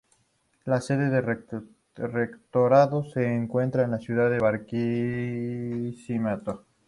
[0.65, 1.27] La sede del
[2.01, 6.65] Rectorado se encuentra en la ciudad de Barquisimeto.